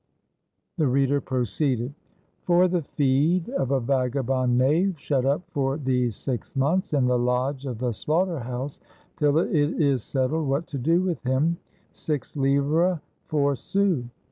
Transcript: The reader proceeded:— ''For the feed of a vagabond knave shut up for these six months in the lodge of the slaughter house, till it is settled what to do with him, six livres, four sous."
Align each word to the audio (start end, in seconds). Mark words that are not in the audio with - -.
The 0.79 0.87
reader 0.87 1.21
proceeded:— 1.21 1.93
''For 2.47 2.67
the 2.71 2.81
feed 2.81 3.49
of 3.49 3.69
a 3.69 3.79
vagabond 3.79 4.57
knave 4.57 4.95
shut 4.97 5.27
up 5.27 5.43
for 5.51 5.77
these 5.77 6.15
six 6.15 6.55
months 6.55 6.91
in 6.91 7.05
the 7.05 7.19
lodge 7.19 7.67
of 7.67 7.77
the 7.77 7.91
slaughter 7.91 8.39
house, 8.39 8.79
till 9.17 9.37
it 9.37 9.53
is 9.55 10.01
settled 10.01 10.47
what 10.47 10.65
to 10.73 10.79
do 10.79 11.03
with 11.03 11.21
him, 11.21 11.57
six 11.91 12.35
livres, 12.35 12.97
four 13.27 13.55
sous." 13.55 14.03